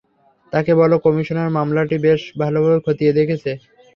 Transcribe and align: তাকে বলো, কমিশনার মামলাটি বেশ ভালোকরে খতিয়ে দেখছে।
তাকে 0.53 0.71
বলো, 0.81 0.95
কমিশনার 1.05 1.49
মামলাটি 1.57 1.95
বেশ 2.05 2.21
ভালোকরে 2.41 2.77
খতিয়ে 2.85 3.15
দেখছে। 3.19 3.51